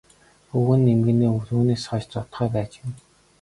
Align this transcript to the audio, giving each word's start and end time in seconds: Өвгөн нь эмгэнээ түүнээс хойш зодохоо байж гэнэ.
Өвгөн 0.55 0.79
нь 0.83 0.91
эмгэнээ 0.93 1.31
түүнээс 1.47 1.83
хойш 1.89 2.05
зодохоо 2.11 2.47
байж 2.55 2.71
гэнэ. 2.81 2.95